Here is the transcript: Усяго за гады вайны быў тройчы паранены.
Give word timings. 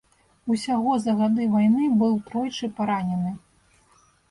Усяго 0.53 0.95
за 1.03 1.13
гады 1.19 1.45
вайны 1.51 1.85
быў 2.01 2.17
тройчы 2.31 2.73
паранены. 2.81 3.37